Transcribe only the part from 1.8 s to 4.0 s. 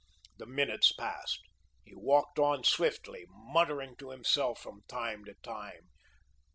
He walked on swiftly, muttering